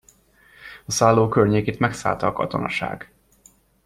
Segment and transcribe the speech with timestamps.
[0.85, 3.11] A szálló környékét megszállta a katonaság.